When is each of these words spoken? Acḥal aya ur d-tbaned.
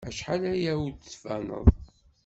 Acḥal 0.09 0.43
aya 0.53 0.73
ur 0.85 0.91
d-tbaned. 0.93 1.65